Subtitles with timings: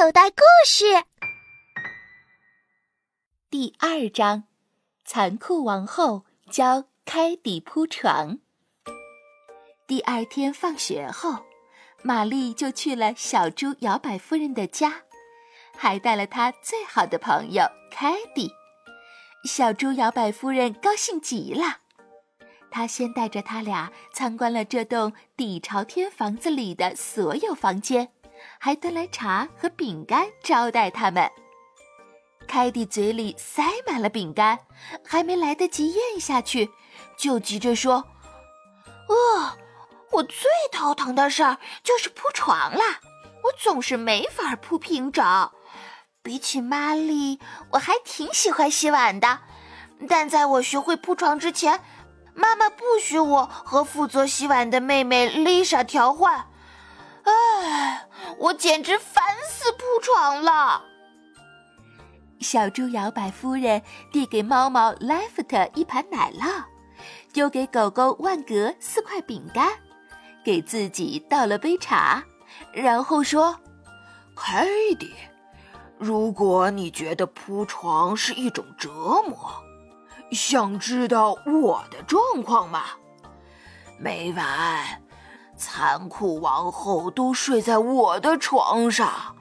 [0.00, 0.84] 口袋故事
[3.50, 4.44] 第二章：
[5.04, 8.38] 残酷王后教开底铺床。
[9.88, 11.44] 第二天放学后，
[12.02, 15.02] 玛丽就去了小猪摇摆夫人的家，
[15.76, 18.52] 还带了她最好的朋友凯蒂。
[19.42, 21.78] 小猪摇摆夫人高兴极了。
[22.70, 28.12] 他先带着他俩参观了这栋底朝天房子里的所有房间，
[28.58, 31.30] 还端来茶和饼干招待他们。
[32.46, 34.58] 凯蒂嘴里塞满了饼干，
[35.04, 36.70] 还没来得及咽下去，
[37.16, 38.04] 就急着说
[39.08, 39.58] ：“呃，
[40.12, 43.00] 我最头疼的事儿就是铺床啦，
[43.44, 45.50] 我总是没法铺平整。
[46.22, 47.38] 比起玛丽，
[47.72, 49.40] 我还挺喜欢洗碗的，
[50.08, 51.80] 但在我学会铺床之前。”
[52.34, 56.47] 妈妈不许我和负责洗碗的妹妹丽莎调换，
[57.60, 58.06] 唉，
[58.38, 60.84] 我简直烦死铺床了。
[62.40, 63.82] 小猪摇摆夫人
[64.12, 66.62] 递给猫猫莱夫特一盘奶酪，
[67.32, 69.68] 丢给狗狗万格四块饼干，
[70.44, 72.22] 给自己倒了杯茶，
[72.72, 73.58] 然后说
[74.36, 74.68] ：“凯
[75.00, 75.12] 蒂，
[75.98, 78.88] 如果你觉得铺床是一种折
[79.26, 79.36] 磨。”
[80.30, 82.84] 想知道我的状况吗？
[83.98, 85.02] 每晚，
[85.58, 89.36] 残酷王后都睡在我的床上，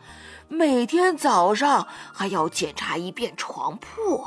[0.48, 4.26] 每天早上还要检查一遍床铺。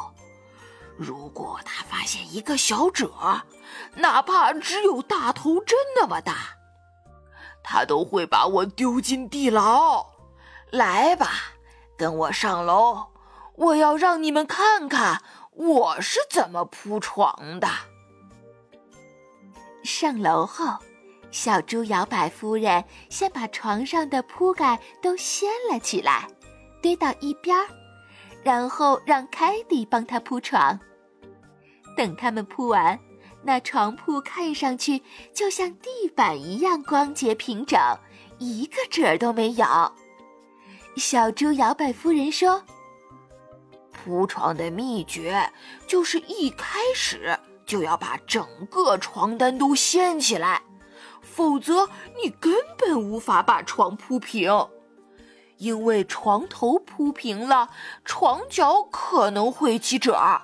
[0.97, 3.43] 如果她发现一个小褶，
[3.97, 6.35] 哪怕只有大头针那么大，
[7.63, 10.07] 她都会把我丢进地牢。
[10.71, 11.29] 来吧，
[11.99, 13.07] 跟我上楼，
[13.57, 15.23] 我要让你们看看。
[15.53, 17.69] 我是怎么铺床的？
[19.83, 20.79] 上楼后，
[21.31, 26.29] 小猪摇摆夫人先把床上的铺盖都掀了起来，
[26.83, 27.67] 堆到一边儿，
[28.43, 30.79] 然后让凯蒂帮她铺床。
[31.97, 32.99] 等他们铺完，
[33.43, 35.03] 那床铺看上去
[35.33, 37.79] 就像地板一样光洁平整，
[38.39, 39.67] 一个褶儿都没有。
[40.97, 42.63] 小猪摇摆夫人说。
[43.93, 45.53] 铺床的秘诀
[45.87, 50.63] 就是一开始就要把整个床单都掀起来，
[51.33, 51.89] 否则
[52.23, 54.69] 你根本无法把床铺平。
[55.59, 57.69] 因为床头铺平了，
[58.05, 60.43] 床脚可能会起褶儿，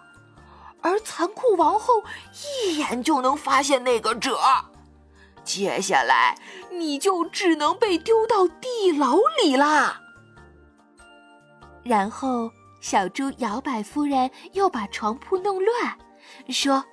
[0.83, 2.03] 而残酷王后
[2.65, 4.65] 一眼就能发现那个褶儿。
[5.43, 6.37] 接下来
[6.71, 10.01] 你就只能被丢到地牢里啦。
[11.83, 12.51] 然后。
[12.79, 15.99] 小猪摇摆夫人又把床铺弄乱，
[16.51, 16.85] 说：“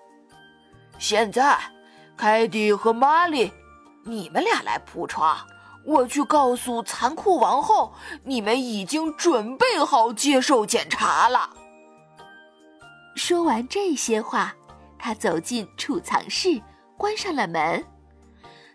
[0.97, 1.59] 现在，
[2.17, 3.51] 凯蒂和玛丽，
[4.03, 5.37] 你们俩来铺床。
[5.85, 7.93] 我去告诉残酷王后，
[8.23, 11.49] 你们已经准备好接受检查了。”
[13.15, 14.55] 说完这些话，
[14.97, 16.61] 他走进储藏室，
[16.97, 17.85] 关上了门。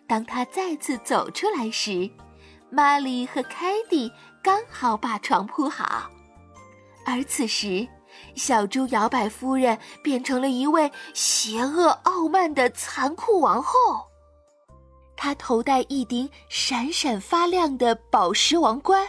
[0.06, 2.10] 当他再次走出来时，
[2.70, 4.12] 玛丽和凯蒂
[4.42, 6.10] 刚好把床铺好。
[7.06, 7.88] 而此时，
[8.34, 14.07] 小猪摇摆夫人变成了一位邪恶傲慢的残酷王后。
[15.20, 19.08] 他头戴一顶闪闪发亮的宝石王冠，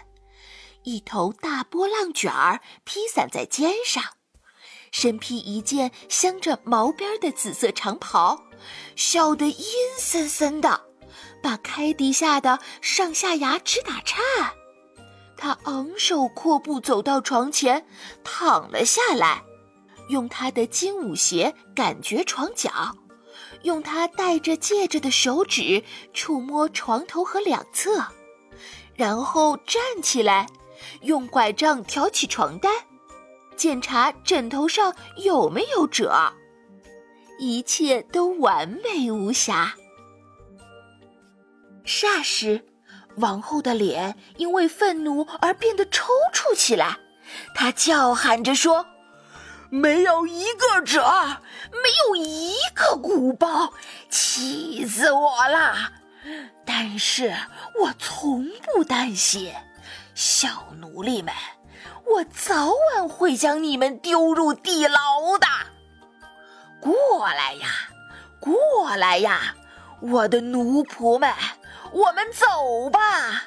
[0.81, 4.03] 一头大波浪卷儿披散在肩上，
[4.91, 8.41] 身披一件镶着毛边的紫色长袍，
[8.95, 9.65] 笑得阴
[9.99, 10.81] 森森的，
[11.43, 14.19] 把凯蒂吓得上下牙直打颤。
[15.37, 17.85] 他昂首阔步走到床前，
[18.23, 19.43] 躺了下来，
[20.09, 22.71] 用他的金舞鞋感觉床脚，
[23.63, 25.83] 用他戴着戒指的手指
[26.13, 28.05] 触摸床头和两侧，
[28.95, 30.47] 然后站起来，
[31.01, 32.71] 用拐杖挑起床单，
[33.55, 36.33] 检查枕头上有没有褶，
[37.37, 39.75] 一切都完美无瑕。
[41.85, 42.65] 霎时。
[43.15, 46.97] 王后的脸因为愤怒而变得抽搐起来，
[47.53, 48.85] 她叫喊着说
[49.69, 51.01] ：“没有一个褶，
[51.71, 53.73] 没有一个鼓包，
[54.09, 55.93] 气死我了！
[56.65, 57.35] 但是
[57.81, 59.53] 我从不担心，
[60.15, 61.33] 小奴隶们，
[62.05, 65.47] 我早晚会将你们丢入地牢的。
[66.79, 67.67] 过来呀，
[68.39, 69.55] 过来呀，
[70.01, 71.33] 我的奴仆们！”
[71.91, 73.45] 我们走吧。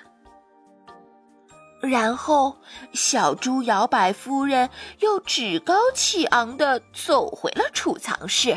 [1.82, 2.56] 然后，
[2.92, 4.70] 小猪摇摆夫人
[5.00, 8.56] 又趾高气昂地走回了储藏室。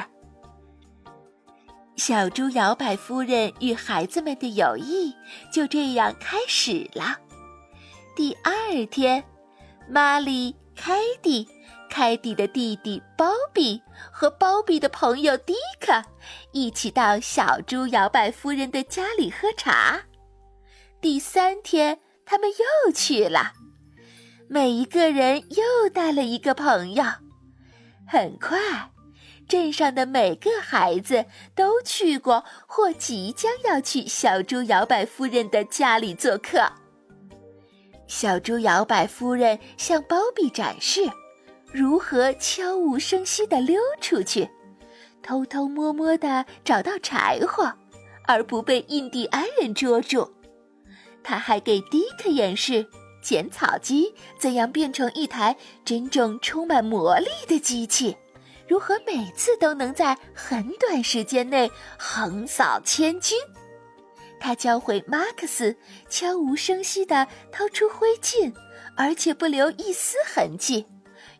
[1.95, 5.15] 小猪摇摆夫人与孩子们的友谊
[5.51, 7.17] 就这样开始了。
[8.15, 9.23] 第二天，
[9.89, 11.47] 玛丽、凯蒂、
[11.89, 13.81] 凯蒂的弟弟鲍比
[14.11, 16.03] 和鲍比的朋友迪克
[16.51, 20.03] 一起到小猪摇摆夫人的家里喝茶。
[21.01, 23.53] 第三天，他们又去了，
[24.47, 27.03] 每一个人又带了一个朋友。
[28.07, 28.57] 很快。
[29.47, 31.23] 镇上的每个孩子
[31.53, 36.67] 都去过或即将要去小猪摇摆夫人的家里做客。
[38.07, 41.07] 小猪摇摆夫人向包比展示
[41.71, 44.49] 如何悄无声息地溜出去，
[45.21, 47.71] 偷偷摸摸地找到柴火，
[48.23, 50.27] 而不被印第安人捉住。
[51.27, 52.85] 他还给迪克演示
[53.19, 58.15] 剪草机怎样变成一台真正充满魔力的机器。
[58.67, 63.35] 如何每次都能在很短时间内横扫千军？
[64.39, 65.75] 他教会马克思
[66.09, 68.53] 悄无声息地掏出灰烬，
[68.95, 70.85] 而且不留一丝痕迹，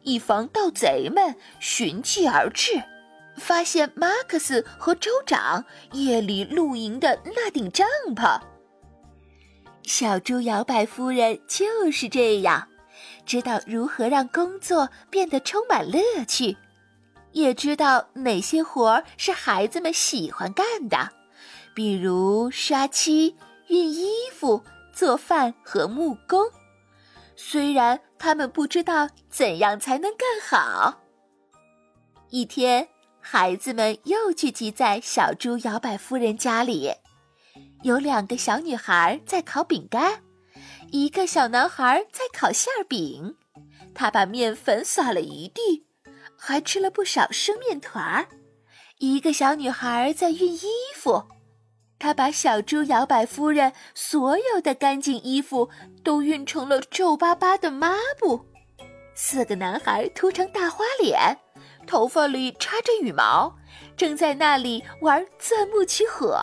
[0.02, 2.82] 以防盗贼们寻迹而至，
[3.38, 8.40] 发现马克思和州长夜里露营的那顶帐篷。
[9.86, 12.68] 小猪摇摆夫人就是这样，
[13.26, 16.58] 知道如何让工作变得充满乐趣。
[17.32, 21.12] 也知道哪些活儿是孩子们喜欢干的，
[21.74, 23.36] 比如刷漆、
[23.68, 26.46] 熨衣服、做饭和木工。
[27.36, 31.02] 虽然他们不知道怎样才能干好。
[32.30, 32.88] 一天，
[33.20, 36.92] 孩子们又聚集在小猪摇摆夫人家里，
[37.86, 40.24] 有两个小女孩在烤饼干，
[40.90, 43.36] 一个小男孩在烤馅饼，
[43.94, 45.86] 他把面粉撒了一地。
[46.36, 48.28] 还吃了不少生面团儿。
[48.98, 51.26] 一个小女孩在熨衣服，
[52.00, 55.70] 她把小猪摇摆夫人所有的干净衣服
[56.04, 58.44] 都熨成了皱巴巴的抹布。
[59.14, 61.38] 四个男孩涂成大花脸，
[61.86, 63.56] 头发里插着羽毛，
[63.96, 66.40] 正在那里玩钻木取火。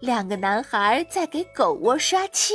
[0.00, 2.54] 两个男孩在给狗窝刷漆。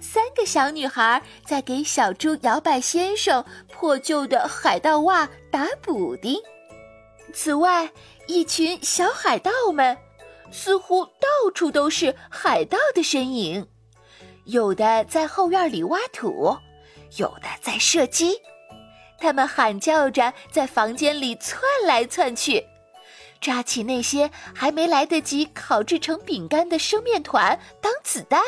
[0.00, 6.38] 三个小女孩在给小猪摇摆先生破旧的海盗袜打补丁。
[7.34, 7.90] 此外，
[8.26, 9.96] 一群小海盗们
[10.50, 13.66] 似乎到处都是海盗的身影，
[14.44, 16.56] 有的在后院里挖土，
[17.18, 18.40] 有的在射击。
[19.18, 22.66] 他们喊叫着在房间里窜来窜去。
[23.40, 28.40] 抓起那些还没来得及烤制成饼干的生面团当子弹，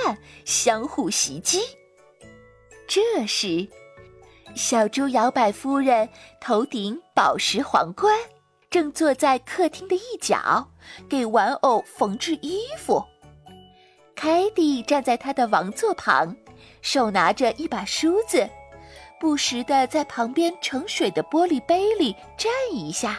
[0.45, 1.61] 相互袭击。
[2.87, 3.67] 这时，
[4.55, 6.09] 小猪摇摆夫人
[6.41, 8.15] 头顶宝石皇冠，
[8.69, 10.69] 正坐在客厅的一角，
[11.09, 13.03] 给玩偶缝制衣服。
[14.15, 16.37] 凯蒂站在他的王座旁，
[16.83, 18.47] 手拿着一把梳子，
[19.19, 23.19] 不时地在旁边盛水的玻璃杯里蘸一下。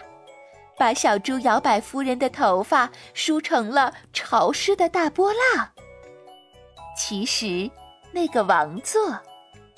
[0.78, 5.70] 把小猪摇摆夫人的头发梳成了潮湿的大波浪。
[6.98, 7.70] 其实，
[8.12, 9.20] 那个王座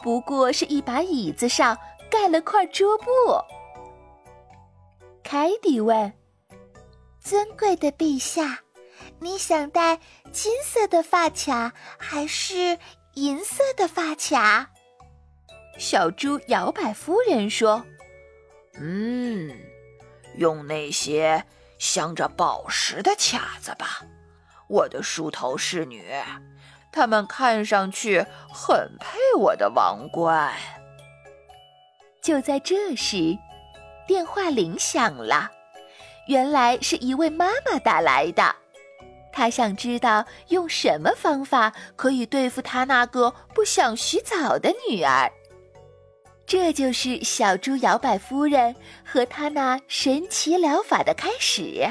[0.04, 1.78] 不过是一把椅子上
[2.10, 3.06] 盖了块桌布。
[5.24, 6.12] 凯蒂问
[7.20, 8.60] ：“尊贵的陛下，
[9.20, 10.00] 你想戴
[10.32, 12.78] 金色的发卡还是
[13.16, 14.70] 银色的发卡？”
[15.80, 17.84] 小猪摇摆夫人说
[18.80, 19.52] ：“嗯。”
[20.38, 21.44] 用那些
[21.78, 24.02] 镶着宝石的卡子吧，
[24.68, 26.04] 我的梳头侍女，
[26.92, 30.54] 她们看上去很配我的王冠。
[32.22, 33.38] 就在这时，
[34.08, 35.52] 电话铃响了，
[36.28, 38.56] 原来是一位妈妈打来的，
[39.32, 45.32] 她想知道用什么方法可以对付她那个不想洗澡的女儿。
[46.48, 51.84] 这就是小猪摇摆夫人和她那神奇疗法的开始。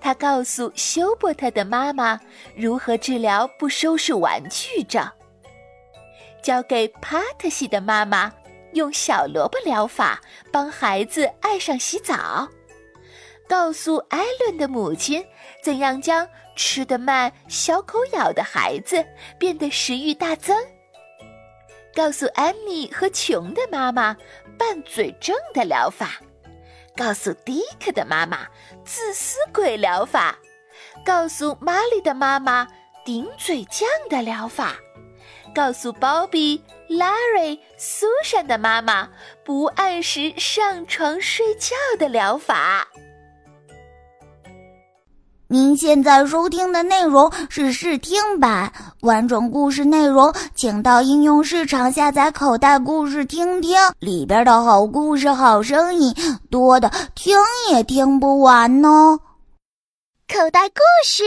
[0.00, 2.20] 她告诉休伯特的妈妈
[2.54, 5.06] 如何治疗不收拾玩具症，
[6.42, 8.32] 交给帕特西的妈妈
[8.72, 10.20] 用小萝卜疗法
[10.50, 12.48] 帮孩子爱上洗澡，
[13.48, 15.24] 告诉艾伦的母亲
[15.62, 19.04] 怎样将吃得慢、小口咬的孩子
[19.38, 20.56] 变得食欲大增。
[21.94, 24.16] 告诉安妮和琼的妈妈
[24.58, 26.20] 拌嘴症的疗法，
[26.96, 28.46] 告诉迪克的妈妈
[28.84, 30.38] 自私鬼疗法，
[31.04, 32.66] 告诉玛丽的妈妈
[33.04, 34.76] 顶嘴酱的疗法，
[35.54, 39.08] 告诉鲍比、拉瑞、苏珊的妈妈
[39.44, 42.88] 不按时上床睡觉的疗法。
[45.52, 56.14] 您现在收听的内容是试听版，完整故事内容请到应用市场下载口袋故事听听，里边的好故事、好声音
[56.52, 57.36] 多的听
[57.72, 59.18] 也听不完呢。
[60.28, 61.24] 口袋故事。